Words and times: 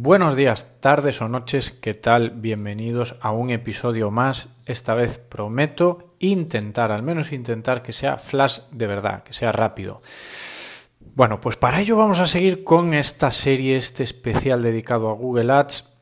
Buenos 0.00 0.36
días, 0.36 0.78
tardes 0.78 1.20
o 1.22 1.28
noches, 1.28 1.72
¿qué 1.72 1.92
tal? 1.92 2.30
Bienvenidos 2.30 3.16
a 3.20 3.32
un 3.32 3.50
episodio 3.50 4.12
más. 4.12 4.48
Esta 4.64 4.94
vez 4.94 5.18
prometo 5.18 6.14
intentar, 6.20 6.92
al 6.92 7.02
menos 7.02 7.32
intentar 7.32 7.82
que 7.82 7.92
sea 7.92 8.16
flash 8.16 8.60
de 8.70 8.86
verdad, 8.86 9.24
que 9.24 9.32
sea 9.32 9.50
rápido. 9.50 10.00
Bueno, 11.16 11.40
pues 11.40 11.56
para 11.56 11.80
ello 11.80 11.96
vamos 11.96 12.20
a 12.20 12.28
seguir 12.28 12.62
con 12.62 12.94
esta 12.94 13.32
serie, 13.32 13.76
este 13.76 14.04
especial 14.04 14.62
dedicado 14.62 15.10
a 15.10 15.14
Google 15.14 15.52
Ads, 15.52 15.92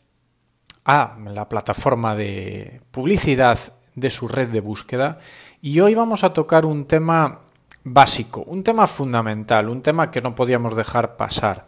a 0.84 1.16
la 1.24 1.48
plataforma 1.48 2.14
de 2.14 2.82
publicidad 2.90 3.58
de 3.94 4.10
su 4.10 4.28
red 4.28 4.50
de 4.50 4.60
búsqueda. 4.60 5.20
Y 5.62 5.80
hoy 5.80 5.94
vamos 5.94 6.22
a 6.22 6.34
tocar 6.34 6.66
un 6.66 6.84
tema 6.84 7.40
básico, 7.82 8.42
un 8.42 8.62
tema 8.62 8.86
fundamental, 8.88 9.70
un 9.70 9.80
tema 9.80 10.10
que 10.10 10.20
no 10.20 10.34
podíamos 10.34 10.76
dejar 10.76 11.16
pasar 11.16 11.64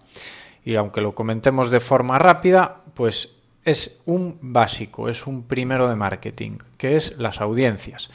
y 0.64 0.76
aunque 0.76 1.00
lo 1.00 1.14
comentemos 1.14 1.70
de 1.70 1.80
forma 1.80 2.18
rápida, 2.18 2.82
pues 2.94 3.36
es 3.64 4.00
un 4.06 4.38
básico, 4.40 5.08
es 5.08 5.26
un 5.26 5.42
primero 5.44 5.88
de 5.88 5.96
marketing, 5.96 6.58
que 6.76 6.96
es 6.96 7.18
las 7.18 7.40
audiencias. 7.40 8.10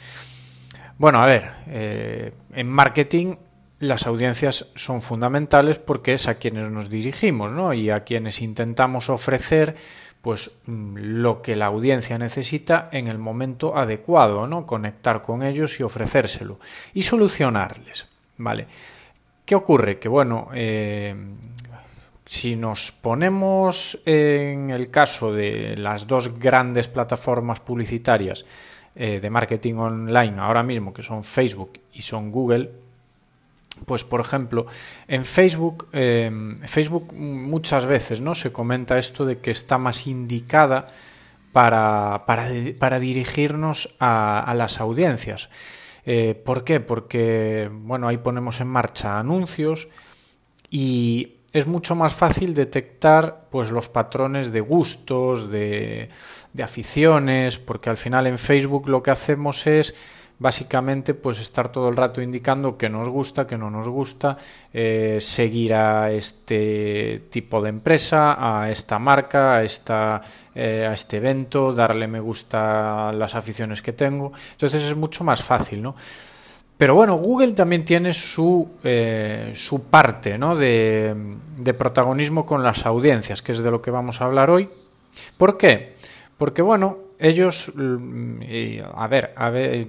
Bueno, 0.98 1.22
a 1.22 1.26
ver, 1.26 1.52
eh, 1.68 2.32
en 2.52 2.68
marketing 2.68 3.36
las 3.80 4.06
audiencias 4.06 4.66
son 4.74 5.02
fundamentales 5.02 5.78
porque 5.78 6.14
es 6.14 6.28
a 6.28 6.36
quienes 6.36 6.70
nos 6.70 6.88
dirigimos, 6.88 7.52
¿no? 7.52 7.72
Y 7.72 7.90
a 7.90 8.04
quienes 8.04 8.40
intentamos 8.40 9.10
ofrecer 9.10 9.76
pues 10.22 10.52
mm, 10.66 10.96
lo 10.96 11.42
que 11.42 11.54
la 11.54 11.66
audiencia 11.66 12.16
necesita 12.16 12.88
en 12.92 13.08
el 13.08 13.18
momento 13.18 13.76
adecuado, 13.76 14.46
¿no? 14.46 14.66
Conectar 14.66 15.20
con 15.20 15.42
ellos 15.42 15.78
y 15.80 15.82
ofrecérselo 15.82 16.58
y 16.94 17.02
solucionarles, 17.02 18.08
¿vale? 18.38 18.66
¿Qué 19.44 19.54
ocurre? 19.54 19.98
Que 19.98 20.08
bueno, 20.08 20.48
eh, 20.54 21.14
si 22.26 22.56
nos 22.56 22.92
ponemos 22.92 24.00
en 24.06 24.70
el 24.70 24.90
caso 24.90 25.32
de 25.32 25.74
las 25.76 26.06
dos 26.06 26.38
grandes 26.38 26.88
plataformas 26.88 27.60
publicitarias 27.60 28.46
eh, 28.94 29.20
de 29.20 29.30
marketing 29.30 29.74
online 29.74 30.38
ahora 30.38 30.62
mismo, 30.62 30.92
que 30.94 31.02
son 31.02 31.24
Facebook 31.24 31.80
y 31.92 32.02
son 32.02 32.30
Google, 32.30 32.70
pues 33.86 34.04
por 34.04 34.20
ejemplo, 34.20 34.66
en 35.08 35.24
Facebook, 35.24 35.88
em, 35.92 36.60
Facebook 36.60 37.12
muchas 37.12 37.86
veces 37.86 38.20
¿no? 38.20 38.34
se 38.34 38.52
comenta 38.52 38.98
esto 38.98 39.26
de 39.26 39.38
que 39.38 39.50
está 39.50 39.78
más 39.78 40.06
indicada 40.06 40.86
para, 41.52 42.24
para, 42.26 42.98
dirigirnos 42.98 43.94
a, 44.00 44.52
las 44.56 44.80
audiencias. 44.80 45.50
Eh, 46.04 46.34
¿Por 46.34 46.64
qué? 46.64 46.80
Porque 46.80 47.70
bueno, 47.72 48.08
ahí 48.08 48.18
ponemos 48.18 48.60
en 48.60 48.66
marcha 48.68 49.20
anuncios 49.20 49.88
y 50.68 51.34
es 51.54 51.68
mucho 51.68 51.94
más 51.94 52.12
fácil 52.12 52.52
detectar 52.52 53.46
pues 53.48 53.70
los 53.70 53.88
patrones 53.88 54.50
de 54.50 54.60
gustos, 54.60 55.50
de, 55.50 56.08
aficiones, 56.60 57.58
porque 57.58 57.90
al 57.90 57.96
final 57.96 58.26
en 58.26 58.38
Facebook 58.38 58.88
lo 58.88 59.02
que 59.02 59.12
hacemos 59.12 59.66
es 59.68 59.94
básicamente 60.36 61.14
pues 61.14 61.40
estar 61.40 61.70
todo 61.70 61.88
el 61.88 61.96
rato 61.96 62.20
indicando 62.20 62.76
que 62.76 62.88
nos 62.88 63.08
gusta, 63.08 63.46
que 63.46 63.56
no 63.56 63.70
nos 63.70 63.88
gusta, 63.88 64.36
eh, 64.72 65.18
seguir 65.20 65.74
a 65.74 66.10
este 66.10 67.22
tipo 67.30 67.62
de 67.62 67.68
empresa, 67.68 68.36
a 68.36 68.68
esta 68.68 68.98
marca, 68.98 69.54
a, 69.54 69.62
esta, 69.62 70.20
eh, 70.56 70.86
a 70.90 70.92
este 70.92 71.18
evento, 71.18 71.72
darle 71.72 72.08
me 72.08 72.18
gusta 72.18 73.10
a 73.10 73.12
las 73.12 73.36
aficiones 73.36 73.80
que 73.80 73.92
tengo. 73.92 74.32
Entonces 74.52 74.82
es 74.82 74.96
mucho 74.96 75.22
más 75.22 75.40
fácil, 75.40 75.82
¿no? 75.82 75.94
Pero 76.76 76.94
bueno, 76.94 77.16
Google 77.16 77.52
también 77.52 77.84
tiene 77.84 78.12
su, 78.12 78.68
eh, 78.82 79.52
su 79.54 79.84
parte 79.88 80.36
¿no? 80.36 80.56
de, 80.56 81.14
protagonismo 81.78 82.44
con 82.44 82.64
las 82.64 82.84
audiencias, 82.84 83.42
que 83.42 83.52
es 83.52 83.60
de 83.60 83.70
lo 83.70 83.80
que 83.80 83.90
vamos 83.90 84.20
a 84.20 84.24
hablar 84.24 84.50
hoy. 84.50 84.68
¿Por 85.38 85.56
qué? 85.56 85.94
Porque 86.36 86.62
bueno, 86.62 86.98
ellos, 87.18 87.72
mm, 87.74 88.40
a 88.92 89.06
ver, 89.06 89.32
a 89.36 89.50
ver, 89.50 89.88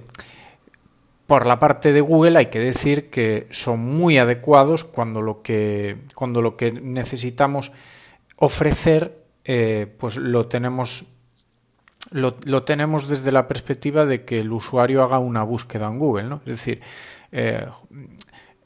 por 1.26 1.44
la 1.44 1.58
parte 1.58 1.92
de 1.92 2.00
Google 2.00 2.38
hay 2.38 2.46
que 2.46 2.60
decir 2.60 3.10
que 3.10 3.48
son 3.50 3.80
muy 3.80 4.18
adecuados 4.18 4.84
cuando 4.84 5.22
lo 5.22 5.42
que, 5.42 5.98
cuando 6.14 6.40
lo 6.40 6.56
que 6.56 6.70
necesitamos 6.70 7.72
ofrecer, 8.36 9.24
eh, 9.44 9.92
pues 9.98 10.16
lo 10.16 10.46
tenemos 10.46 11.04
lo, 12.10 12.62
tenemos 12.62 13.08
desde 13.08 13.32
la 13.32 13.48
perspectiva 13.48 14.06
de 14.06 14.24
que 14.24 14.38
el 14.38 14.52
usuario 14.52 15.02
haga 15.02 15.18
una 15.18 15.42
búsqueda 15.42 15.86
en 15.86 15.98
Google, 15.98 16.24
¿no? 16.24 16.36
Es 16.46 16.58
decir, 16.58 16.80
eh, 17.32 17.66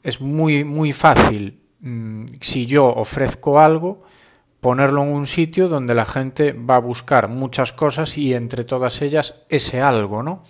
es 0.03 0.21
muy, 0.21 0.63
muy 0.63 0.93
fácil, 0.93 1.61
mm, 1.79 2.25
si 2.39 2.65
yo 2.65 2.85
ofrezco 2.87 3.59
algo, 3.59 4.03
ponerlo 4.59 5.01
en 5.03 5.09
un 5.09 5.27
sitio 5.27 5.67
donde 5.67 5.95
la 5.95 6.05
gente 6.05 6.53
va 6.53 6.75
a 6.75 6.79
buscar 6.79 7.27
muchas 7.27 7.73
cosas 7.73 8.17
y 8.17 8.33
entre 8.33 8.63
todas 8.63 9.01
ellas 9.01 9.43
ese 9.49 9.81
algo, 9.81 10.21
¿no? 10.21 10.43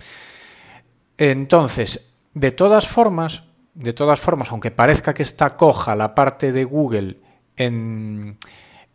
Entonces, 1.17 2.13
de 2.33 2.51
todas 2.51 2.87
formas, 2.87 3.43
de 3.73 3.93
todas 3.93 4.19
formas, 4.19 4.51
aunque 4.51 4.71
parezca 4.71 5.13
que 5.13 5.23
está 5.23 5.55
coja 5.55 5.95
la 5.95 6.13
parte 6.13 6.51
de 6.51 6.65
Google 6.65 7.21
en, 7.55 8.37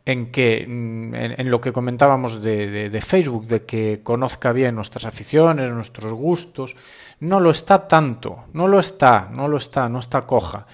en 0.07 0.31
que 0.31 0.63
en, 0.63 1.51
lo 1.51 1.61
que 1.61 1.73
comentábamos 1.73 2.41
de, 2.41 3.03
Facebook, 3.05 3.47
de 3.47 3.67
que 3.67 4.01
conozca 4.05 4.53
bien 4.53 4.77
nuestras 4.77 5.05
aficiones, 5.05 5.73
nuestros 5.73 6.13
gustos, 6.13 6.77
no 7.19 7.41
lo 7.41 7.51
está 7.51 7.89
tanto, 7.89 8.45
no 8.53 8.69
lo 8.69 8.79
está, 8.79 9.29
no 9.33 9.49
lo 9.49 9.57
está, 9.57 9.89
no 9.89 9.99
está 9.99 10.23
coja. 10.23 10.67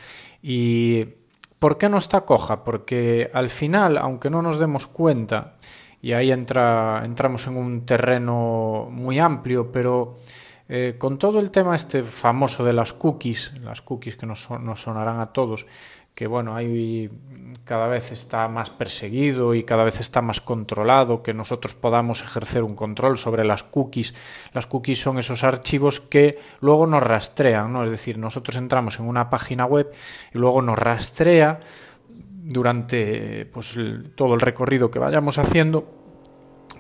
¿Y 0.43 1.07
por 1.59 1.79
qué 1.79 1.89
no 1.89 1.97
está 1.97 2.21
coja? 2.21 2.63
Porque 2.63 3.31
al 3.33 3.49
final, 3.49 3.97
aunque 3.97 4.29
no 4.29 4.43
nos 4.43 4.59
demos 4.59 4.87
cuenta, 4.87 5.55
y 6.03 6.13
ahí 6.13 6.31
entra, 6.31 7.01
entramos 7.03 7.47
en 7.47 7.57
un 7.57 7.87
terreno 7.87 8.89
muy 8.91 9.19
amplio, 9.19 9.73
pero 9.73 10.19
eh, 10.69 10.97
con 10.99 11.17
todo 11.17 11.39
el 11.39 11.51
tema 11.51 11.75
este 11.75 12.03
famoso 12.03 12.65
de 12.65 12.75
las 12.75 12.93
cookies, 12.93 13.55
las 13.63 13.81
cookies 13.81 14.17
que 14.17 14.27
nos, 14.27 14.51
nos 14.51 14.83
sonarán 14.83 15.21
a 15.21 15.27
todos, 15.33 15.67
que 16.15 16.27
bueno, 16.27 16.55
hay 16.55 17.11
cada 17.65 17.87
vez 17.87 18.13
está 18.13 18.49
más 18.49 18.71
perseguido 18.71 19.55
y 19.55 19.65
cada 19.65 19.85
vez 19.85 20.01
está 20.01 20.21
más 20.21 20.41
controlado, 20.41 21.23
que 21.23 21.33
nosotros 21.33 21.75
podamos 21.75 22.23
ejercer 22.23 22.63
un 22.63 22.75
control 22.75 23.19
sobre 23.19 23.45
las 23.45 23.63
cookies. 23.63 24.15
Las 24.53 24.67
cookies 24.67 25.01
son 25.01 25.19
esos 25.19 25.45
archivos 25.45 26.01
que 26.01 26.39
luego 26.61 26.87
nos 26.87 27.03
rastrean, 27.03 27.73
¿no? 27.73 27.85
Es 27.85 27.91
decir, 27.91 28.19
nosotros 28.19 28.57
entramos 28.57 28.99
en 28.99 29.07
una 29.07 29.31
página 29.31 29.65
web 29.65 29.91
y 30.35 30.39
luego 30.39 30.61
nos 30.61 30.79
rastrea 30.79 31.61
durante 32.09 33.47
pues, 33.47 33.79
todo 34.17 34.35
el 34.35 34.41
recorrido 34.41 34.91
que 34.91 34.99
vayamos 34.99 35.39
haciendo 35.39 35.87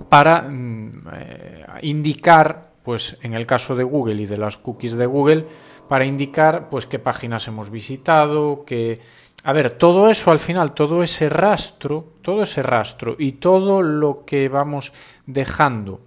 para 0.08 0.42
mm, 0.42 1.08
eh, 1.14 1.66
indicar, 1.82 2.72
pues 2.82 3.18
en 3.22 3.34
el 3.34 3.46
caso 3.46 3.76
de 3.76 3.84
Google 3.84 4.22
y 4.22 4.26
de 4.26 4.38
las 4.38 4.56
cookies 4.58 4.94
de 4.94 5.06
Google, 5.06 5.46
para 5.88 6.04
indicar 6.04 6.68
pues 6.68 6.86
qué 6.86 6.98
páginas 6.98 7.46
hemos 7.48 7.70
visitado, 7.70 8.64
qué 8.64 9.00
a 9.44 9.52
ver, 9.52 9.70
todo 9.70 10.08
eso 10.08 10.30
al 10.30 10.38
final, 10.38 10.72
todo 10.72 11.02
ese 11.02 11.28
rastro, 11.28 12.14
todo 12.22 12.42
ese 12.42 12.62
rastro 12.62 13.16
y 13.18 13.32
todo 13.32 13.82
lo 13.82 14.24
que 14.24 14.48
vamos 14.48 14.92
dejando 15.26 16.00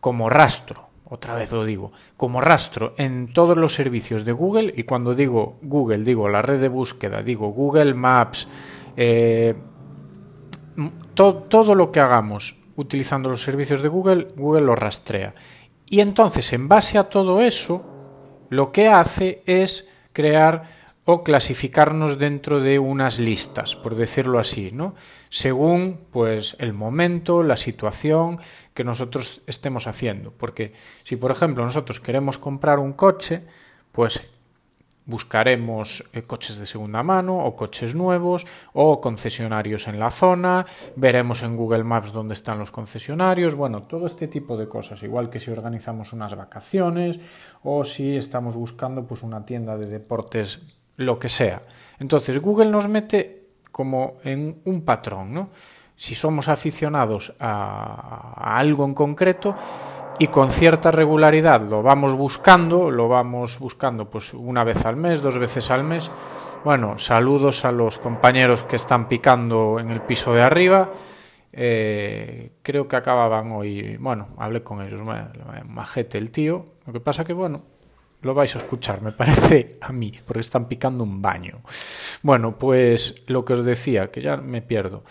como 0.00 0.28
rastro, 0.28 0.88
otra 1.06 1.34
vez 1.34 1.50
lo 1.52 1.64
digo, 1.64 1.92
como 2.16 2.40
rastro 2.40 2.94
en 2.98 3.32
todos 3.32 3.56
los 3.56 3.74
servicios 3.74 4.24
de 4.24 4.32
Google, 4.32 4.72
y 4.76 4.82
cuando 4.82 5.14
digo 5.14 5.56
Google, 5.62 6.04
digo 6.04 6.28
la 6.28 6.42
red 6.42 6.60
de 6.60 6.68
búsqueda, 6.68 7.22
digo 7.22 7.48
Google 7.48 7.94
Maps, 7.94 8.46
eh, 8.96 9.54
todo 11.14 11.74
lo 11.74 11.90
que 11.90 12.00
hagamos 12.00 12.56
utilizando 12.76 13.30
los 13.30 13.42
servicios 13.42 13.82
de 13.82 13.88
Google, 13.88 14.28
Google 14.36 14.62
lo 14.62 14.76
rastrea. 14.76 15.34
Y 15.86 16.00
entonces, 16.00 16.52
en 16.52 16.68
base 16.68 16.98
a 16.98 17.04
todo 17.04 17.40
eso, 17.40 17.84
lo 18.50 18.70
que 18.70 18.88
hace 18.88 19.42
es 19.46 19.88
crear 20.12 20.77
o 21.10 21.24
clasificarnos 21.24 22.18
dentro 22.18 22.60
de 22.60 22.78
unas 22.78 23.18
listas, 23.18 23.74
por 23.74 23.94
decirlo 23.94 24.38
así, 24.38 24.72
¿no? 24.72 24.94
Según 25.30 26.00
pues 26.12 26.54
el 26.58 26.74
momento, 26.74 27.42
la 27.42 27.56
situación 27.56 28.38
que 28.74 28.84
nosotros 28.84 29.40
estemos 29.46 29.86
haciendo, 29.86 30.32
porque 30.32 30.74
si 31.04 31.16
por 31.16 31.30
ejemplo 31.30 31.64
nosotros 31.64 32.00
queremos 32.00 32.36
comprar 32.36 32.78
un 32.78 32.92
coche, 32.92 33.40
pues 33.90 34.22
buscaremos 35.06 36.04
eh, 36.12 36.24
coches 36.24 36.58
de 36.58 36.66
segunda 36.66 37.02
mano 37.02 37.38
o 37.38 37.56
coches 37.56 37.94
nuevos 37.94 38.44
o 38.74 39.00
concesionarios 39.00 39.88
en 39.88 39.98
la 39.98 40.10
zona, 40.10 40.66
veremos 40.94 41.42
en 41.42 41.56
Google 41.56 41.84
Maps 41.84 42.12
dónde 42.12 42.34
están 42.34 42.58
los 42.58 42.70
concesionarios, 42.70 43.54
bueno, 43.54 43.84
todo 43.84 44.04
este 44.04 44.28
tipo 44.28 44.58
de 44.58 44.68
cosas, 44.68 45.02
igual 45.02 45.30
que 45.30 45.40
si 45.40 45.50
organizamos 45.50 46.12
unas 46.12 46.36
vacaciones 46.36 47.18
o 47.64 47.82
si 47.84 48.14
estamos 48.18 48.56
buscando 48.56 49.06
pues 49.06 49.22
una 49.22 49.46
tienda 49.46 49.78
de 49.78 49.86
deportes 49.86 50.77
lo 50.98 51.18
que 51.18 51.28
sea. 51.28 51.62
Entonces 51.98 52.38
Google 52.40 52.70
nos 52.70 52.88
mete 52.88 53.46
como 53.72 54.18
en 54.24 54.60
un 54.64 54.82
patrón, 54.82 55.32
¿no? 55.32 55.50
Si 55.96 56.14
somos 56.14 56.48
aficionados 56.48 57.34
a, 57.40 58.58
algo 58.58 58.84
en 58.84 58.94
concreto 58.94 59.54
y 60.18 60.28
con 60.28 60.52
cierta 60.52 60.90
regularidad 60.90 61.62
lo 61.62 61.82
vamos 61.82 62.14
buscando, 62.14 62.90
lo 62.90 63.08
vamos 63.08 63.58
buscando 63.58 64.08
pues 64.08 64.34
una 64.34 64.64
vez 64.64 64.84
al 64.84 64.96
mes, 64.96 65.22
dos 65.22 65.38
veces 65.38 65.70
al 65.70 65.84
mes. 65.84 66.10
Bueno, 66.64 66.98
saludos 66.98 67.64
a 67.64 67.72
los 67.72 67.98
compañeros 67.98 68.64
que 68.64 68.76
están 68.76 69.08
picando 69.08 69.78
en 69.80 69.90
el 69.90 70.02
piso 70.02 70.32
de 70.34 70.42
arriba 70.42 70.92
Eh, 71.50 72.52
creo 72.62 72.86
que 72.86 72.96
acababan 72.96 73.50
hoy, 73.52 73.96
bueno, 73.96 74.28
hablé 74.36 74.62
con 74.62 74.82
ellos, 74.82 75.00
majete 75.64 76.18
el 76.18 76.30
tío, 76.30 76.74
lo 76.86 76.92
que 76.92 77.00
pasa 77.00 77.24
que, 77.24 77.32
bueno, 77.32 77.62
lo 78.22 78.34
vais 78.34 78.54
a 78.54 78.58
escuchar, 78.58 79.02
me 79.02 79.12
parece 79.12 79.78
a 79.80 79.92
mí, 79.92 80.12
porque 80.26 80.40
están 80.40 80.66
picando 80.66 81.04
un 81.04 81.22
baño. 81.22 81.60
Bueno, 82.22 82.58
pues 82.58 83.22
lo 83.26 83.44
que 83.44 83.52
os 83.54 83.64
decía, 83.64 84.10
que 84.10 84.20
ya 84.20 84.36
me 84.36 84.62
pierdo. 84.62 85.04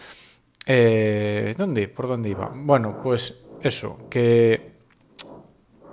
Eh, 0.65 1.53
¿Dónde? 1.57 1.87
¿Por 1.87 2.07
dónde 2.07 2.29
iba? 2.29 2.51
Bueno, 2.53 2.99
pues 3.01 3.33
eso, 3.61 4.09
que 4.09 4.77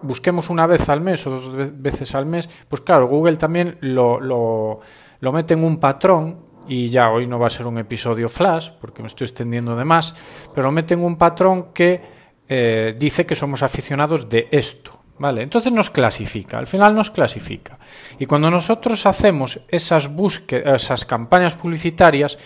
busquemos 0.02 0.50
una 0.50 0.66
vez 0.66 0.88
al 0.88 1.00
mes 1.00 1.26
o 1.26 1.30
dos 1.30 1.50
veces 1.80 2.14
al 2.14 2.26
mes, 2.26 2.48
pues 2.68 2.82
claro, 2.82 3.06
Google 3.06 3.36
también 3.36 3.78
lo, 3.80 4.20
lo, 4.20 5.32
mete 5.32 5.54
en 5.54 5.64
un 5.64 5.78
patrón 5.78 6.44
y 6.68 6.88
ya 6.88 7.10
hoy 7.10 7.26
no 7.26 7.38
va 7.38 7.46
a 7.46 7.50
ser 7.50 7.66
un 7.66 7.78
episodio 7.78 8.28
flash 8.28 8.70
porque 8.80 9.02
me 9.02 9.08
estoy 9.08 9.26
extendiendo 9.26 9.76
de 9.76 9.84
más, 9.84 10.14
pero 10.54 10.70
mete 10.70 10.94
en 10.94 11.04
un 11.04 11.16
patrón 11.16 11.72
que 11.72 12.02
eh, 12.48 12.94
dice 12.98 13.24
que 13.24 13.34
somos 13.34 13.62
aficionados 13.62 14.28
de 14.28 14.48
esto. 14.50 15.03
¿Vale? 15.16 15.42
Entonces 15.42 15.72
nos 15.72 15.90
clasifica, 15.90 16.58
al 16.58 16.66
final 16.66 16.94
nos 16.94 17.10
clasifica. 17.10 17.78
Y 18.18 18.26
cuando 18.26 18.50
nosotros 18.50 19.06
hacemos 19.06 19.60
esas 19.68 20.08
búsquedas, 20.08 20.82
esas 20.82 21.04
campañas 21.04 21.54
publicitarias, 21.54 22.36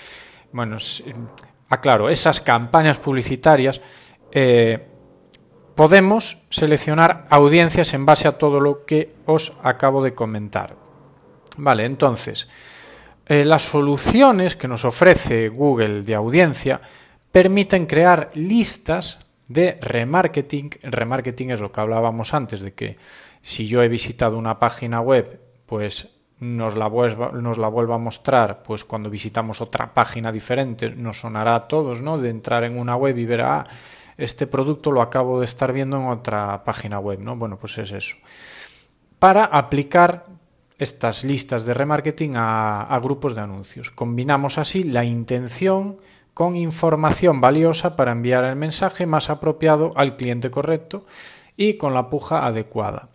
bueno, 0.52 0.76
aclaro, 1.70 2.10
esas 2.10 2.40
campañas 2.40 2.98
publicitarias, 2.98 3.80
eh, 4.32 4.86
podemos 5.74 6.42
seleccionar 6.50 7.26
audiencias 7.30 7.94
en 7.94 8.04
base 8.04 8.28
a 8.28 8.32
todo 8.32 8.60
lo 8.60 8.84
que 8.84 9.14
os 9.24 9.54
acabo 9.62 10.02
de 10.02 10.14
comentar. 10.14 10.76
Vale, 11.56 11.84
entonces, 11.86 12.48
eh, 13.26 13.44
las 13.44 13.62
soluciones 13.62 14.56
que 14.56 14.68
nos 14.68 14.84
ofrece 14.84 15.48
Google 15.48 16.02
de 16.02 16.14
audiencia 16.14 16.80
permiten 17.30 17.86
crear 17.86 18.30
listas 18.34 19.27
de 19.48 19.78
remarketing. 19.80 20.70
Remarketing 20.82 21.50
es 21.50 21.60
lo 21.60 21.72
que 21.72 21.80
hablábamos 21.80 22.34
antes, 22.34 22.60
de 22.60 22.74
que 22.74 22.96
si 23.42 23.66
yo 23.66 23.82
he 23.82 23.88
visitado 23.88 24.38
una 24.38 24.58
página 24.58 25.00
web, 25.00 25.40
pues 25.66 26.08
nos 26.40 26.76
la, 26.76 26.86
vuelva, 26.86 27.32
nos 27.32 27.58
la 27.58 27.68
vuelva 27.68 27.96
a 27.96 27.98
mostrar, 27.98 28.62
pues 28.62 28.84
cuando 28.84 29.10
visitamos 29.10 29.60
otra 29.60 29.92
página 29.92 30.30
diferente, 30.30 30.90
nos 30.90 31.20
sonará 31.20 31.54
a 31.56 31.68
todos, 31.68 32.00
¿no? 32.00 32.18
De 32.18 32.30
entrar 32.30 32.62
en 32.64 32.78
una 32.78 32.94
web 32.94 33.18
y 33.18 33.24
ver, 33.24 33.40
ah, 33.40 33.66
este 34.16 34.46
producto 34.46 34.92
lo 34.92 35.02
acabo 35.02 35.40
de 35.40 35.46
estar 35.46 35.72
viendo 35.72 35.96
en 35.96 36.06
otra 36.08 36.62
página 36.64 37.00
web, 37.00 37.20
¿no? 37.20 37.36
Bueno, 37.36 37.58
pues 37.58 37.78
es 37.78 37.92
eso. 37.92 38.16
Para 39.18 39.44
aplicar 39.44 40.26
estas 40.78 41.24
listas 41.24 41.64
de 41.64 41.74
remarketing 41.74 42.34
a, 42.36 42.98
grupos 43.02 43.34
de 43.34 43.40
anuncios. 43.40 43.90
Combinamos 43.90 44.58
así 44.58 44.84
la 44.84 45.04
intención 45.04 45.96
con 46.38 46.54
información 46.54 47.40
valiosa 47.40 47.96
para 47.96 48.12
enviar 48.12 48.44
el 48.44 48.54
mensaje 48.54 49.06
más 49.06 49.28
apropiado 49.28 49.90
al 49.96 50.14
cliente 50.16 50.52
correcto 50.52 51.04
y 51.56 51.74
con 51.74 51.94
la 51.94 52.08
puja 52.10 52.46
adecuada. 52.46 53.08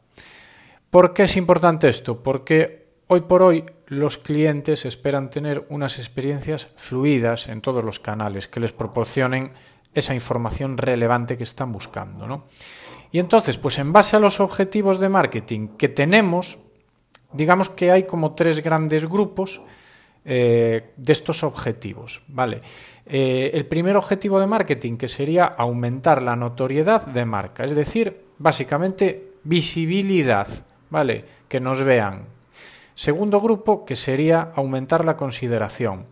¿Por 0.92 1.14
qué 1.14 1.24
es 1.24 1.38
importante 1.38 1.88
esto? 1.88 2.22
Porque 2.22 2.86
hoy 3.08 3.22
por 3.22 3.42
hoy 3.42 3.64
los 3.88 4.18
clientes 4.18 4.84
esperan 4.84 5.30
tener 5.30 5.66
unas 5.70 6.00
experiencias 6.00 6.68
fluidas 6.76 7.48
en 7.48 7.62
todos 7.62 7.82
los 7.82 7.98
canales 7.98 8.50
que 8.50 8.60
les 8.60 8.74
proporcionen 8.74 9.54
esa 9.94 10.14
información 10.14 10.78
relevante 10.78 11.38
que 11.38 11.46
están 11.46 11.72
buscando. 11.72 12.28
¿no? 12.28 12.44
Y 13.14 13.20
entonces, 13.20 13.58
pues 13.58 13.80
en 13.80 13.94
base 13.94 14.18
a 14.18 14.20
los 14.20 14.42
objetivos 14.42 15.00
de 15.00 15.08
marketing 15.08 15.70
que 15.78 15.88
tenemos, 15.88 16.60
digamos 17.32 17.70
que 17.70 17.90
hay 17.90 18.04
como 18.04 18.36
tres 18.36 18.62
grandes 18.62 19.08
grupos 19.08 19.62
eh, 20.26 20.94
de 20.96 21.14
estos 21.14 21.44
objetivos. 21.44 22.24
¿vale? 22.28 22.62
Eh, 23.06 23.52
el 23.54 23.66
primer 23.66 23.98
objetivo 23.98 24.40
de 24.40 24.48
marketing 24.48 24.98
que 24.98 25.10
sería 25.10 25.46
aumentar 25.46 26.22
la 26.22 26.36
notoriedad 26.36 27.06
de 27.08 27.26
marca, 27.26 27.66
es 27.66 27.76
decir, 27.76 28.26
básicamente 28.38 29.34
visibilidad, 29.44 30.48
¿vale? 30.90 31.26
Que 31.50 31.60
nos 31.60 31.84
vean. 31.84 32.26
Segundo 32.96 33.42
grupo 33.42 33.86
que 33.86 33.96
sería 33.96 34.52
aumentar 34.56 35.04
la 35.04 35.18
consideración. 35.18 36.06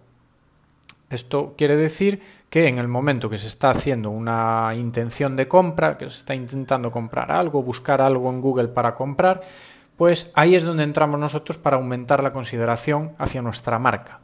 Esto 1.09 1.53
quiere 1.57 1.77
decir 1.77 2.21
que 2.49 2.67
en 2.67 2.77
el 2.77 2.87
momento 2.87 3.29
que 3.29 3.37
se 3.37 3.47
está 3.47 3.69
haciendo 3.69 4.09
una 4.09 4.73
intención 4.75 5.35
de 5.35 5.47
compra, 5.47 5.97
que 5.97 6.09
se 6.09 6.15
está 6.15 6.35
intentando 6.35 6.89
comprar 6.89 7.31
algo, 7.31 7.63
buscar 7.63 8.01
algo 8.01 8.29
en 8.29 8.41
Google 8.41 8.69
para 8.69 8.95
comprar, 8.95 9.41
pues 10.01 10.31
ahí 10.33 10.55
es 10.55 10.63
donde 10.63 10.81
entramos 10.81 11.19
nosotros 11.19 11.59
para 11.59 11.77
aumentar 11.77 12.23
la 12.23 12.33
consideración 12.33 13.11
hacia 13.19 13.43
nuestra 13.43 13.77
marca. 13.77 14.19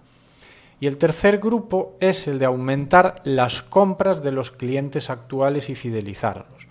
Y 0.79 0.87
el 0.87 0.97
tercer 0.97 1.37
grupo 1.37 1.95
es 1.99 2.27
el 2.27 2.39
de 2.39 2.45
aumentar 2.45 3.21
las 3.25 3.61
compras 3.61 4.23
de 4.23 4.31
los 4.31 4.49
clientes 4.49 5.11
actuales 5.11 5.69
y 5.69 5.75
fidelizarlos. 5.75 6.67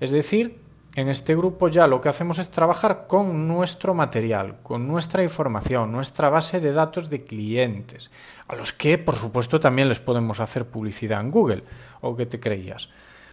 Es 0.00 0.10
decir, 0.10 0.58
en 0.96 1.08
este 1.08 1.36
grupo 1.36 1.68
ya 1.68 1.86
lo 1.86 2.00
que 2.00 2.08
hacemos 2.08 2.40
es 2.40 2.50
trabajar 2.50 3.06
con 3.06 3.46
nuestro 3.46 3.94
material, 3.94 4.56
con 4.64 4.88
nuestra 4.88 5.22
información, 5.22 5.92
nuestra 5.92 6.28
base 6.28 6.58
de 6.58 6.72
datos 6.72 7.10
de 7.10 7.22
clientes, 7.22 8.10
a 8.48 8.56
los 8.56 8.72
que 8.72 8.98
por 8.98 9.14
supuesto 9.14 9.60
también 9.60 9.88
les 9.88 10.00
podemos 10.00 10.40
hacer 10.40 10.66
publicidad 10.66 11.20
en 11.20 11.30
Google, 11.30 11.62
o 12.00 12.16
que 12.16 12.26
te 12.26 12.40
creías. 12.40 12.90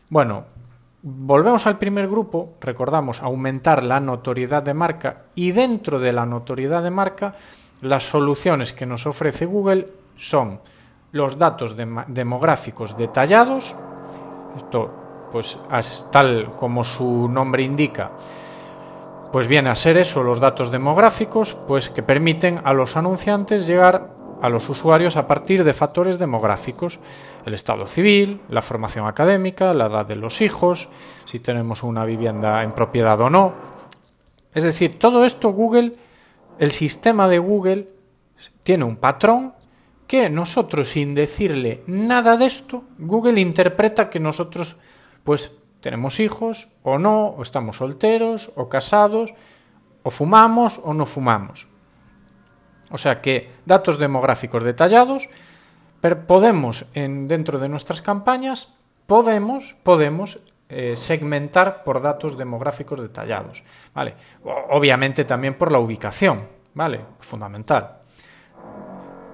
Bueno, 0.08 0.46
volvemos 1.08 1.68
al 1.68 1.78
primer 1.78 2.08
grupo, 2.08 2.56
recordamos 2.60 3.22
aumentar 3.22 3.84
la 3.84 4.00
notoriedad 4.00 4.64
de 4.64 4.74
marca 4.74 5.26
y 5.36 5.52
dentro 5.52 6.00
de 6.00 6.12
la 6.12 6.26
notoriedad 6.26 6.82
de 6.82 6.90
marca 6.90 7.36
las 7.82 8.10
soluciones 8.10 8.74
que 8.74 8.88
nos 8.88 9.06
ofrece 9.06 9.46
Google 9.46 9.88
son 10.16 10.60
los 11.12 11.38
datos 11.38 11.76
demográficos 11.78 12.98
detallados, 12.98 13.76
esto 14.58 15.28
pues 15.32 15.60
tal 16.12 16.56
como 16.56 16.84
su 16.84 17.30
nombre 17.30 17.62
indica, 17.62 18.12
pues 19.32 19.48
viene 19.48 19.70
a 19.70 19.76
ser 19.76 19.98
eso, 19.98 20.24
los 20.24 20.40
datos 20.40 20.72
demográficos, 20.72 21.54
pues 21.54 21.92
que 21.92 22.02
permiten 22.02 22.62
a 22.64 22.74
los 22.74 22.98
anunciantes 22.98 23.68
llegar 23.68 24.15
a 24.42 24.50
los 24.50 24.70
usuarios 24.70 25.18
a 25.18 25.28
partir 25.28 25.64
de 25.64 25.74
factores 25.74 26.20
demográficos, 26.20 27.00
el 27.46 27.54
estado 27.54 27.88
civil, 27.88 28.42
la 28.50 28.62
formación 28.62 29.08
académica, 29.08 29.74
la 29.74 29.88
edad 29.88 30.06
de 30.06 30.16
los 30.16 30.42
hijos, 30.42 30.90
si 31.26 31.40
tenemos 31.40 31.84
una 31.84 32.06
vivienda 32.06 32.64
en 32.64 32.74
propiedad 32.74 33.20
o 33.22 33.30
no. 33.30 33.54
Es 34.54 34.64
decir, 34.64 35.00
todo 35.00 35.26
esto 35.26 35.50
Google, 35.50 35.94
el 36.60 36.72
sistema 36.72 37.28
de 37.28 37.40
Google 37.40 37.88
tiene 38.64 38.84
un 38.84 38.98
patrón 38.98 39.54
que 40.08 40.30
nosotros 40.30 40.90
sin 40.90 41.16
decirle 41.16 41.84
nada 41.88 42.38
de 42.38 42.46
esto, 42.46 42.84
Google 43.00 43.42
interpreta 43.42 44.10
que 44.10 44.20
nosotros 44.20 44.78
pues 45.24 45.58
tenemos 45.82 46.20
hijos 46.20 46.70
o 46.84 46.98
no, 46.98 47.28
o 47.28 47.42
estamos 47.42 47.78
solteros 47.78 48.52
o 48.56 48.70
casados, 48.70 49.34
o 50.04 50.12
fumamos 50.12 50.80
o 50.84 50.94
no 50.94 51.06
fumamos. 51.06 51.68
O 52.96 52.98
sea 52.98 53.20
que 53.20 53.52
datos 53.66 54.00
demográficos 54.00 54.64
detallados, 54.64 55.28
pero 56.00 56.26
podemos 56.26 56.88
en, 56.94 57.28
dentro 57.28 57.60
de 57.60 57.68
nuestras 57.68 58.02
campañas, 58.02 58.72
podemos, 59.06 59.76
podemos 59.84 60.40
eh, 60.70 60.96
segmentar 60.96 61.84
por 61.84 62.02
datos 62.02 62.38
demográficos 62.38 63.02
detallados. 63.02 63.66
¿vale? 63.94 64.16
Obviamente 64.70 65.26
también 65.26 65.58
por 65.58 65.74
la 65.74 65.80
ubicación, 65.80 66.48
¿vale? 66.74 67.02
Fundamental. 67.20 67.98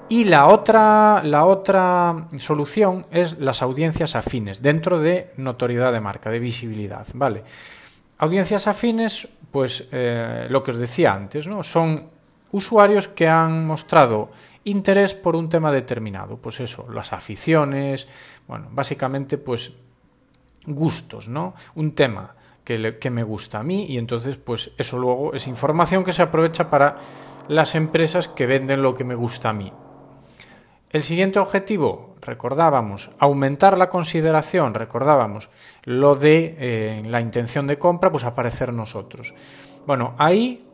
Y 0.10 0.24
la 0.24 0.48
otra, 0.48 1.22
la 1.24 1.46
otra 1.46 2.30
solución 2.40 3.06
es 3.12 3.38
las 3.38 3.62
audiencias 3.62 4.16
afines, 4.16 4.64
dentro 4.64 4.98
de 4.98 5.34
notoriedad 5.38 5.94
de 5.94 6.02
marca, 6.02 6.32
de 6.32 6.40
visibilidad. 6.40 7.06
¿vale? 7.14 7.44
Audiencias 8.18 8.66
afines, 8.66 9.28
pues 9.52 9.88
eh, 9.92 10.48
lo 10.50 10.64
que 10.64 10.72
os 10.72 10.80
decía 10.80 11.14
antes, 11.14 11.46
¿no? 11.46 11.62
son 11.62 12.21
usuarios 12.52 13.08
que 13.08 13.28
han 13.28 13.66
mostrado 13.66 14.30
interés 14.64 15.16
por 15.16 15.36
un 15.36 15.50
tema 15.50 15.72
determinado. 15.72 16.38
Pues 16.38 16.60
eso, 16.60 16.88
las 16.92 17.14
aficiones, 17.14 18.08
bueno, 18.48 18.68
básicamente 18.72 19.38
pues 19.38 19.74
gustos, 20.66 21.28
¿no? 21.28 21.56
Un 21.76 21.94
tema 21.94 22.36
que, 22.64 23.10
me 23.10 23.24
gusta 23.24 23.60
a 23.60 23.64
mí 23.64 23.86
y 23.86 23.98
entonces 23.98 24.38
pues 24.38 24.72
eso 24.78 24.98
luego 24.98 25.34
es 25.34 25.48
información 25.48 26.04
que 26.04 26.14
se 26.14 26.22
aprovecha 26.22 26.70
para 26.70 26.98
las 27.48 27.76
empresas 27.76 28.28
que 28.28 28.46
venden 28.46 28.82
lo 28.82 28.94
que 28.94 29.04
me 29.04 29.16
gusta 29.16 29.50
a 29.50 29.54
mí. 29.54 29.72
El 30.90 31.04
siguiente 31.04 31.40
objetivo, 31.40 32.16
recordábamos, 32.22 33.12
aumentar 33.18 33.78
la 33.78 33.90
consideración, 33.90 34.74
recordábamos, 34.74 35.50
lo 35.84 36.16
de 36.16 36.56
eh, 36.60 37.02
la 37.06 37.22
intención 37.22 37.66
de 37.66 37.80
compra, 37.80 38.12
pues 38.12 38.26
aparecer 38.26 38.74
nosotros. 38.74 39.34
Bueno, 39.86 40.16
ahí 40.18 40.66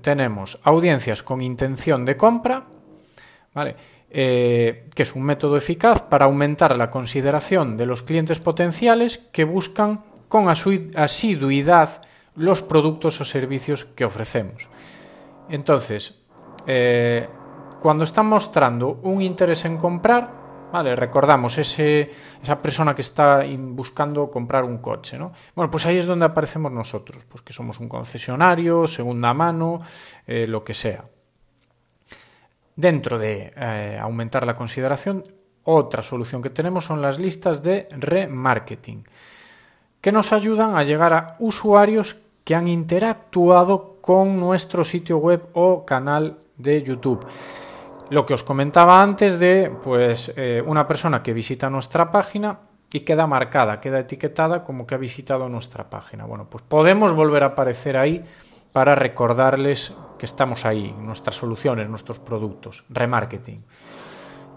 tenemos 0.00 0.60
audiencias 0.62 1.22
con 1.22 1.40
intención 1.40 2.04
de 2.04 2.16
compra, 2.16 2.66
¿vale? 3.54 3.76
Eh, 4.10 4.88
que 4.94 5.02
es 5.02 5.14
un 5.14 5.22
método 5.22 5.56
eficaz 5.56 6.02
para 6.02 6.26
aumentar 6.26 6.76
la 6.76 6.90
consideración 6.90 7.76
de 7.76 7.86
los 7.86 8.02
clientes 8.02 8.38
potenciales 8.38 9.18
que 9.32 9.44
buscan 9.44 10.04
con 10.28 10.48
asiduidad 10.48 12.02
los 12.36 12.62
productos 12.62 13.20
o 13.20 13.24
servicios 13.24 13.84
que 13.84 14.04
ofrecemos. 14.04 14.68
Entonces, 15.48 16.14
eh, 16.66 17.28
cuando 17.80 18.04
están 18.04 18.26
mostrando 18.26 19.00
un 19.02 19.22
interés 19.22 19.64
en 19.64 19.76
comprar, 19.76 20.45
¿vale? 20.72 20.96
Recordamos 20.96 21.58
ese, 21.58 22.10
esa 22.42 22.60
persona 22.60 22.94
que 22.94 23.02
está 23.02 23.44
buscando 23.58 24.30
comprar 24.30 24.64
un 24.64 24.78
coche, 24.78 25.18
¿no? 25.18 25.32
Bueno, 25.54 25.70
pues 25.70 25.86
ahí 25.86 25.98
es 25.98 26.06
donde 26.06 26.26
aparecemos 26.26 26.72
nosotros, 26.72 27.24
pues 27.28 27.42
que 27.42 27.52
somos 27.52 27.80
un 27.80 27.88
concesionario, 27.88 28.86
segunda 28.86 29.32
mano, 29.34 29.80
eh, 30.26 30.46
lo 30.46 30.64
que 30.64 30.74
sea. 30.74 31.04
Dentro 32.74 33.18
de 33.18 33.52
eh, 33.56 33.98
aumentar 34.00 34.46
la 34.46 34.56
consideración, 34.56 35.24
otra 35.64 36.02
solución 36.02 36.42
que 36.42 36.50
tenemos 36.50 36.84
son 36.84 37.00
las 37.00 37.18
listas 37.18 37.62
de 37.62 37.88
remarketing, 37.90 39.04
que 40.00 40.12
nos 40.12 40.32
ayudan 40.32 40.76
a 40.76 40.84
llegar 40.84 41.12
a 41.12 41.36
usuarios 41.40 42.18
que 42.44 42.54
han 42.54 42.68
interactuado 42.68 43.96
con 44.00 44.38
nuestro 44.38 44.84
sitio 44.84 45.18
web 45.18 45.48
o 45.54 45.84
canal 45.84 46.38
de 46.56 46.82
YouTube. 46.82 47.26
Lo 48.08 48.24
que 48.24 48.34
os 48.34 48.42
comentaba 48.42 49.02
antes 49.02 49.40
de 49.40 49.70
pues 49.82 50.32
eh, 50.36 50.62
una 50.64 50.86
persona 50.86 51.22
que 51.22 51.32
visita 51.32 51.68
nuestra 51.68 52.10
página 52.10 52.60
y 52.92 53.00
queda 53.00 53.26
marcada, 53.26 53.80
queda 53.80 54.00
etiquetada 54.00 54.62
como 54.62 54.86
que 54.86 54.94
ha 54.94 54.98
visitado 54.98 55.48
nuestra 55.48 55.90
página. 55.90 56.24
Bueno, 56.24 56.46
pues 56.48 56.62
podemos 56.62 57.14
volver 57.14 57.42
a 57.42 57.46
aparecer 57.46 57.96
ahí 57.96 58.24
para 58.72 58.94
recordarles 58.94 59.92
que 60.18 60.26
estamos 60.26 60.64
ahí, 60.66 60.94
nuestras 61.00 61.34
soluciones, 61.34 61.88
nuestros 61.88 62.20
productos, 62.20 62.84
remarketing. 62.90 63.64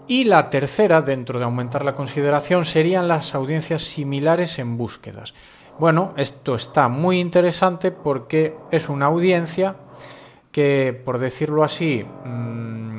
Y 0.06 0.24
la 0.24 0.50
tercera, 0.50 1.02
dentro 1.02 1.38
de 1.38 1.44
aumentar 1.44 1.84
la 1.84 1.94
consideración, 1.94 2.64
serían 2.64 3.08
las 3.08 3.34
audiencias 3.34 3.82
similares 3.82 4.58
en 4.58 4.76
búsquedas. 4.76 5.34
Bueno, 5.78 6.12
esto 6.16 6.54
está 6.54 6.88
muy 6.88 7.18
interesante 7.18 7.90
porque 7.90 8.56
es 8.70 8.88
una 8.88 9.06
audiencia 9.06 9.76
que, 10.52 11.00
por 11.04 11.18
decirlo 11.18 11.64
así, 11.64 12.04
mm, 12.04 12.89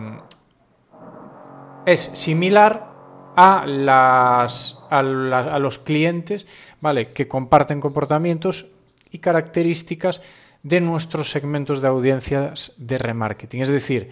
es 1.85 2.11
similar 2.13 2.91
a, 3.35 3.65
las, 3.65 4.83
a, 4.89 5.01
los 5.01 5.77
clientes 5.79 6.47
¿vale? 6.79 7.09
que 7.09 7.27
comparten 7.27 7.79
comportamientos 7.79 8.67
y 9.11 9.19
características 9.19 10.21
de 10.63 10.81
nuestros 10.81 11.31
segmentos 11.31 11.81
de 11.81 11.87
audiencias 11.87 12.73
de 12.77 12.97
remarketing. 12.97 13.61
Es 13.61 13.69
decir, 13.69 14.11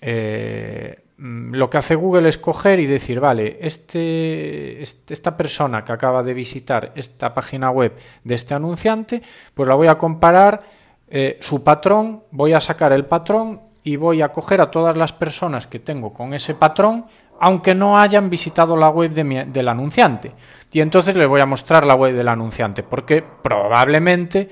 eh, 0.00 1.04
mm, 1.16 1.54
lo 1.54 1.70
que 1.70 1.78
hace 1.78 1.94
Google 1.94 2.28
es 2.28 2.38
coger 2.38 2.78
y 2.80 2.86
decir, 2.86 3.20
vale, 3.20 3.58
este, 3.60 4.82
este, 4.82 5.14
esta 5.14 5.36
persona 5.36 5.84
que 5.84 5.92
acaba 5.92 6.22
de 6.22 6.34
visitar 6.34 6.92
esta 6.94 7.32
página 7.32 7.70
web 7.70 7.96
de 8.24 8.34
este 8.34 8.54
anunciante, 8.54 9.22
pues 9.54 9.68
la 9.68 9.74
voy 9.74 9.86
a 9.86 9.96
comparar 9.96 10.62
eh, 11.08 11.38
su 11.40 11.64
patrón, 11.64 12.24
voy 12.30 12.52
a 12.52 12.60
sacar 12.60 12.92
el 12.92 13.06
patrón 13.06 13.67
y 13.88 13.96
voy 13.96 14.20
a 14.20 14.28
coger 14.28 14.60
a 14.60 14.70
todas 14.70 14.98
las 14.98 15.14
personas 15.14 15.66
que 15.66 15.78
tengo 15.78 16.12
con 16.12 16.34
ese 16.34 16.54
patrón, 16.54 17.06
aunque 17.40 17.74
no 17.74 17.98
hayan 17.98 18.28
visitado 18.28 18.76
la 18.76 18.90
web 18.90 19.12
del 19.12 19.68
anunciante. 19.68 20.32
Y 20.70 20.82
entonces 20.82 21.16
les 21.16 21.26
voy 21.26 21.40
a 21.40 21.46
mostrar 21.46 21.86
la 21.86 21.94
web 21.94 22.14
del 22.14 22.28
anunciante, 22.28 22.82
porque 22.82 23.22
probablemente 23.22 24.50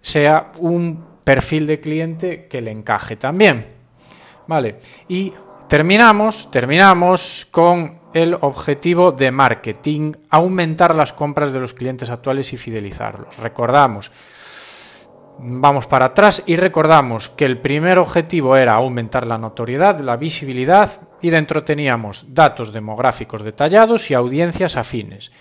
sea 0.00 0.50
un 0.60 1.04
perfil 1.22 1.66
de 1.66 1.78
cliente 1.78 2.46
que 2.48 2.62
le 2.62 2.70
encaje 2.70 3.16
también. 3.16 3.66
Vale. 4.46 4.80
Y 5.08 5.34
terminamos, 5.68 6.50
terminamos 6.50 7.46
con 7.50 8.00
el 8.14 8.32
objetivo 8.40 9.12
de 9.12 9.30
marketing, 9.30 10.14
aumentar 10.30 10.94
las 10.94 11.12
compras 11.12 11.52
de 11.52 11.60
los 11.60 11.74
clientes 11.74 12.08
actuales 12.08 12.50
y 12.54 12.56
fidelizarlos. 12.56 13.36
Recordamos, 13.36 14.10
Vamos 15.38 15.86
para 15.86 16.06
atrás 16.06 16.42
y 16.44 16.56
recordamos 16.56 17.30
que 17.30 17.46
el 17.46 17.58
primer 17.58 17.98
objetivo 17.98 18.56
era 18.56 18.74
aumentar 18.74 19.26
la 19.26 19.38
notoriedad, 19.38 20.00
la 20.00 20.16
visibilidad 20.16 21.00
y 21.22 21.30
dentro 21.30 21.64
teníamos 21.64 22.34
datos 22.34 22.72
demográficos 22.72 23.42
detallados 23.42 24.10
y 24.10 24.14
audiencias 24.14 24.76
afines. 24.76 25.32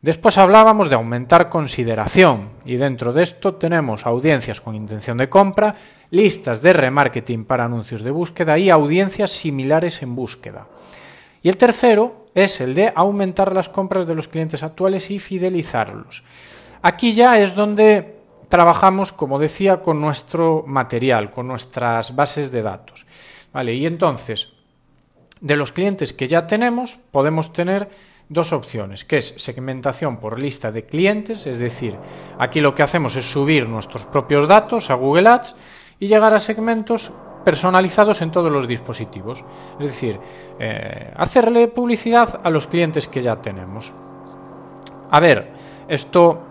Después 0.00 0.38
hablábamos 0.38 0.88
de 0.88 0.94
aumentar 0.94 1.48
consideración 1.48 2.50
y 2.64 2.76
dentro 2.76 3.12
de 3.12 3.24
esto 3.24 3.54
tenemos 3.54 4.06
audiencias 4.06 4.60
con 4.60 4.76
intención 4.76 5.16
de 5.16 5.28
compra, 5.28 5.74
listas 6.10 6.62
de 6.62 6.72
remarketing 6.72 7.44
para 7.44 7.64
anuncios 7.64 8.02
de 8.02 8.12
búsqueda 8.12 8.58
y 8.58 8.70
audiencias 8.70 9.32
similares 9.32 10.02
en 10.02 10.14
búsqueda. 10.14 10.68
Y 11.42 11.48
el 11.48 11.56
tercero 11.56 12.26
es 12.34 12.60
el 12.60 12.74
de 12.74 12.92
aumentar 12.94 13.52
las 13.52 13.68
compras 13.68 14.06
de 14.06 14.14
los 14.14 14.28
clientes 14.28 14.62
actuales 14.62 15.10
y 15.10 15.18
fidelizarlos. 15.18 16.22
Aquí 16.82 17.12
ya 17.12 17.40
es 17.40 17.54
donde 17.54 18.17
trabajamos, 18.48 19.12
como 19.12 19.38
decía, 19.38 19.82
con 19.82 20.00
nuestro 20.00 20.64
material, 20.66 21.30
con 21.30 21.48
nuestras 21.48 22.14
bases 22.16 22.50
de 22.50 22.62
datos. 22.62 23.06
¿Vale? 23.52 23.74
Y 23.74 23.86
entonces, 23.86 24.52
de 25.40 25.56
los 25.56 25.72
clientes 25.72 26.12
que 26.12 26.26
ya 26.26 26.46
tenemos, 26.46 26.98
podemos 27.10 27.52
tener 27.52 27.88
dos 28.28 28.52
opciones, 28.52 29.04
que 29.04 29.18
es 29.18 29.34
segmentación 29.38 30.18
por 30.18 30.38
lista 30.38 30.70
de 30.70 30.84
clientes, 30.84 31.46
es 31.46 31.58
decir, 31.58 31.96
aquí 32.38 32.60
lo 32.60 32.74
que 32.74 32.82
hacemos 32.82 33.16
es 33.16 33.30
subir 33.30 33.68
nuestros 33.68 34.04
propios 34.04 34.46
datos 34.46 34.90
a 34.90 34.94
Google 34.94 35.28
Ads 35.28 35.54
y 35.98 36.08
llegar 36.08 36.34
a 36.34 36.38
segmentos 36.38 37.12
personalizados 37.44 38.20
en 38.20 38.30
todos 38.30 38.52
los 38.52 38.68
dispositivos. 38.68 39.44
Es 39.80 39.86
decir, 39.86 40.20
eh, 40.58 41.12
hacerle 41.16 41.68
publicidad 41.68 42.40
a 42.44 42.50
los 42.50 42.66
clientes 42.66 43.08
que 43.08 43.22
ya 43.22 43.36
tenemos. 43.36 43.94
A 45.10 45.20
ver, 45.20 45.50
esto 45.88 46.47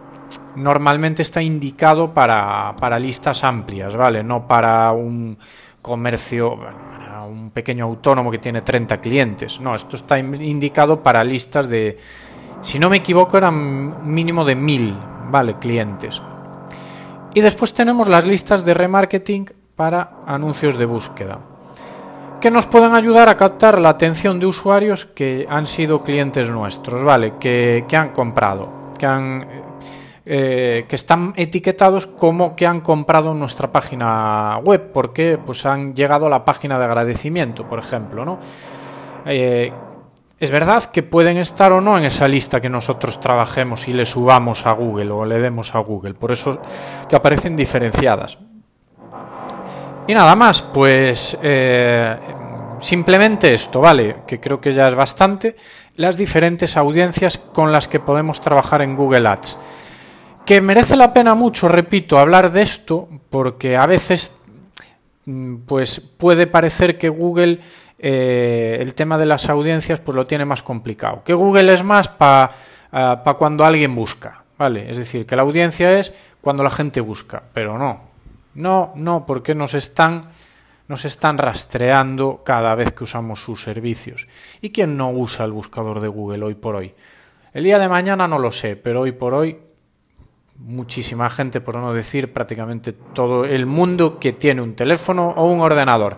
normalmente 0.56 1.22
está 1.22 1.42
indicado 1.42 2.13
para, 2.13 3.00
listas 3.00 3.44
amplias, 3.44 3.96
¿vale? 3.96 4.24
No 4.24 4.48
para 4.48 4.92
un 4.92 5.38
comercio, 5.82 6.58
para 6.58 7.24
un 7.24 7.51
pequeño 7.51 7.86
autónomo 7.86 8.32
que 8.32 8.39
tiene 8.39 8.62
30 8.62 9.00
clientes. 9.00 9.60
No, 9.60 9.75
esto 9.75 9.96
está 9.96 10.20
indicado 10.20 11.01
para 11.01 11.24
listas 11.24 11.70
de, 11.70 11.98
si 12.62 12.80
no 12.80 12.89
me 12.89 12.98
equivoco, 12.98 13.38
eran 13.38 14.12
mínimo 14.12 14.44
de 14.44 14.56
1000, 14.56 14.98
¿vale? 15.30 15.56
Clientes. 15.56 16.22
Y 17.34 17.42
después 17.42 17.74
tenemos 17.74 18.08
las 18.08 18.25
listas 18.25 18.66
de 18.66 18.74
remarketing 18.74 19.46
para 19.75 20.22
anuncios 20.25 20.77
de 20.77 20.86
búsqueda, 20.86 21.39
que 22.42 22.50
nos 22.50 22.66
pueden 22.66 22.96
ayudar 22.96 23.30
a 23.30 23.38
captar 23.38 23.80
la 23.80 23.89
atención 23.89 24.39
de 24.39 24.48
usuarios 24.48 25.06
que 25.06 25.46
han 25.48 25.68
sido 25.68 26.01
clientes 26.01 26.50
nuestros, 26.50 27.04
¿vale? 27.04 27.36
Que, 27.39 27.86
que 27.88 27.96
han 27.96 28.10
comprado, 28.10 28.92
que 28.98 29.06
han 29.06 29.66
eh, 30.29 30.84
que 30.89 30.98
están 30.98 31.31
etiquetados 31.38 32.05
como 32.05 32.53
que 32.53 32.67
han 32.67 32.81
comprado 32.81 33.34
nuestra 33.34 33.72
página 33.72 34.60
web, 34.62 34.91
porque 34.91 35.38
pues 35.38 35.65
han 35.65 35.96
llegado 35.96 36.25
a 36.25 36.29
la 36.29 36.43
página 36.43 36.77
de 36.77 36.84
agradecimiento, 36.84 37.65
por 37.65 37.79
ejemplo, 37.79 38.25
¿no? 38.25 38.38
Eh, 39.25 39.72
es 40.38 40.51
verdad 40.51 40.84
que 40.84 41.01
pueden 41.01 41.38
estar 41.38 41.72
o 41.72 41.79
no 41.79 41.98
en 41.98 42.03
esa 42.03 42.27
lista 42.27 42.60
que 42.60 42.67
nosotros 42.67 43.22
trabajemos 43.22 43.88
y 43.88 43.93
le 43.93 44.05
subamos 44.05 44.65
a 44.65 44.74
Google 44.74 45.12
o 45.12 45.24
le 45.24 45.39
demos 45.39 45.74
a 45.75 45.79
Google, 45.79 46.15
por 46.15 46.34
eso 46.34 46.60
que 47.07 47.15
aparecen 47.15 47.55
diferenciadas. 47.55 48.38
Y 50.07 50.13
nada 50.13 50.36
más, 50.36 50.62
pues 50.62 51.38
eh, 51.41 52.17
simplemente 52.81 53.53
esto, 53.53 53.79
¿vale? 53.79 54.17
Que 54.27 54.41
creo 54.41 54.60
que 54.60 54.74
ya 54.74 54.89
es 54.89 54.96
bastante, 54.96 55.55
las 55.96 56.17
diferentes 56.17 56.75
audiencias 56.75 57.38
con 57.38 57.72
las 57.72 57.88
que 57.88 58.01
podemos 58.01 58.41
trabajar 58.41 58.81
en 58.81 58.98
Google 58.98 59.25
Ads 59.29 59.57
que 60.48 60.62
merece 60.62 60.96
la 60.96 61.13
pena 61.13 61.36
mucho, 61.36 61.68
repito, 61.68 62.18
hablar 62.18 62.54
de 62.54 62.62
esto, 62.62 63.10
porque 63.30 63.75
a 63.75 63.86
veces 63.86 64.34
mm, 65.25 65.58
pues 65.68 66.00
puede 66.00 66.48
parecer 66.48 66.98
que 66.98 67.10
Google 67.10 67.60
eh, 68.00 68.77
el 68.80 68.94
tema 68.94 69.18
de 69.18 69.25
las 69.25 69.50
audiencias 69.50 70.00
pues 70.00 70.16
lo 70.16 70.25
tiene 70.25 70.46
más 70.46 70.63
complicado. 70.63 71.22
Que 71.25 71.34
Google 71.34 71.74
es 71.74 71.84
más 71.84 72.08
para 72.08 72.54
ah, 72.94 73.36
cuando 73.38 73.66
alguien 73.66 73.94
busca, 73.94 74.46
¿vale? 74.58 74.89
Es 74.89 74.96
decir, 74.96 75.25
que 75.25 75.36
la 75.36 75.42
audiencia 75.42 76.00
es 76.00 76.13
cuando 76.39 76.63
la 76.63 76.72
gente 76.72 77.01
busca, 77.01 77.44
pero 77.54 77.77
no. 77.77 78.08
No, 78.56 78.94
no, 78.96 79.25
porque 79.25 79.54
nos 79.54 79.74
están 79.74 80.22
nos 80.88 81.04
están 81.04 81.38
rastreando 81.38 82.44
cada 82.46 82.74
vez 82.74 82.94
que 82.94 83.04
usamos 83.04 83.42
sus 83.42 83.62
servicios. 83.62 84.30
¿Y 84.62 84.70
quién 84.70 84.96
no 84.96 85.12
usa 85.12 85.44
el 85.44 85.51
buscador 85.51 86.00
de 86.00 86.08
Google 86.08 86.46
hoy 86.46 86.56
por 86.56 86.77
hoy? 86.77 86.94
El 87.51 87.66
día 87.66 87.80
de 87.80 87.89
mañana 87.89 88.30
no 88.30 88.39
lo 88.39 88.54
sé, 88.54 88.77
pero 88.77 89.01
hoy 89.01 89.12
por 89.12 89.34
hoy 89.34 89.66
muchísima 90.60 91.30
gente, 91.30 91.62
por 91.62 91.78
no 91.78 91.94
decir 91.94 92.34
prácticamente 92.34 92.94
todo 92.94 93.46
el 93.46 93.66
mundo 93.66 94.20
que 94.20 94.34
tiene 94.34 94.62
un 94.62 94.76
teléfono 94.76 95.30
o 95.30 95.46
un 95.52 95.62
ordenador. 95.62 96.18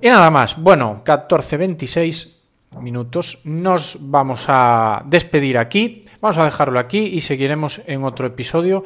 Y 0.00 0.08
nada 0.08 0.30
más, 0.30 0.60
bueno, 0.60 1.02
14.26 1.04 2.36
minutos, 2.80 3.40
nos 3.44 3.98
vamos 4.00 4.46
a 4.48 5.02
despedir 5.06 5.56
aquí, 5.56 6.04
vamos 6.20 6.38
a 6.38 6.44
dejarlo 6.44 6.78
aquí 6.78 6.98
y 6.98 7.20
seguiremos 7.20 7.80
en 7.86 8.04
otro 8.04 8.26
episodio. 8.26 8.84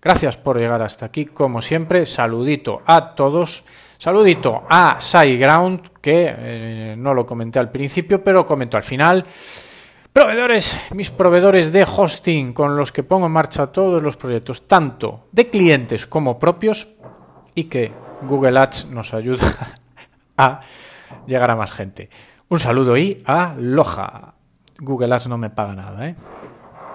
Gracias 0.00 0.36
por 0.36 0.58
llegar 0.58 0.82
hasta 0.82 1.06
aquí, 1.06 1.26
como 1.26 1.62
siempre, 1.62 2.06
saludito 2.06 2.82
a 2.86 3.14
todos, 3.14 3.64
saludito 3.98 4.64
a 4.68 4.98
SideGround, 5.00 6.00
que 6.00 6.34
eh, 6.36 6.94
no 6.96 7.14
lo 7.14 7.26
comenté 7.26 7.58
al 7.58 7.70
principio, 7.70 8.22
pero 8.22 8.46
comento 8.46 8.76
al 8.76 8.82
final. 8.82 9.24
Proveedores, 10.12 10.90
mis 10.94 11.10
proveedores 11.10 11.72
de 11.72 11.84
hosting 11.84 12.52
con 12.52 12.76
los 12.76 12.90
que 12.90 13.02
pongo 13.02 13.26
en 13.26 13.32
marcha 13.32 13.68
todos 13.68 14.02
los 14.02 14.16
proyectos, 14.16 14.66
tanto 14.66 15.28
de 15.32 15.48
clientes 15.48 16.06
como 16.06 16.38
propios, 16.38 16.88
y 17.54 17.64
que 17.64 17.92
Google 18.22 18.58
Ads 18.58 18.90
nos 18.90 19.14
ayuda 19.14 19.44
a 20.36 20.60
llegar 21.26 21.50
a 21.50 21.56
más 21.56 21.72
gente. 21.72 22.08
Un 22.48 22.58
saludo 22.60 22.96
y 22.96 23.22
aloha. 23.24 24.34
Google 24.78 25.14
Ads 25.14 25.28
no 25.28 25.38
me 25.38 25.50
paga 25.50 25.74
nada, 25.74 26.08
¿eh? 26.08 26.16